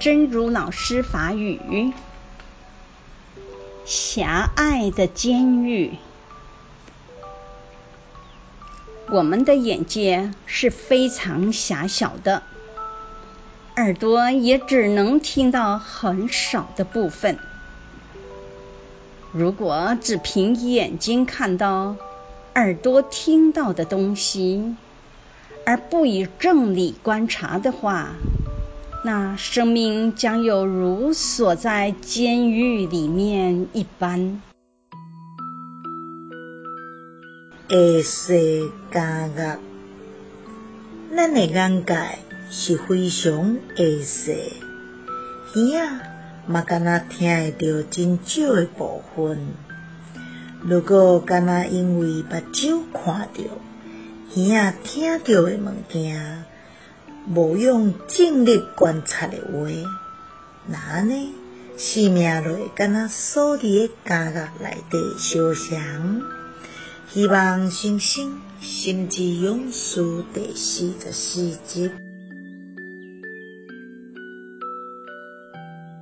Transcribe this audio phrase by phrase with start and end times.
[0.00, 1.92] 真如老师法语：
[3.84, 5.92] 狭隘的监狱。
[9.10, 12.42] 我们的眼界是非常狭小的，
[13.76, 17.38] 耳朵也只能听到很少的部分。
[19.32, 21.96] 如果只凭眼睛看到，
[22.54, 24.76] 耳朵听到的东西，
[25.66, 28.14] 而不以正理观察的话，
[29.06, 34.40] 那生命将有如锁在监狱里面一般。
[37.68, 38.34] 会生
[38.90, 39.02] 惊
[39.36, 39.58] 讶，
[41.14, 42.18] 咱的眼界
[42.50, 44.32] 是非常会细，
[45.54, 46.00] 耳仔
[46.46, 49.38] 嘛敢若听会到真少的部分。
[50.62, 53.42] 如果敢若因为目睭看到，
[54.34, 56.44] 耳仔听到的物件，
[57.26, 59.68] 无用尽力观察的话，
[60.66, 61.32] 那呢
[61.76, 66.22] 生命就会敢若锁伫个惊讶内底烧祥。
[67.12, 71.90] 希望星星心之勇士第四十四集。